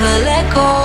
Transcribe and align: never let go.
never 0.00 0.24
let 0.24 0.54
go. 0.54 0.79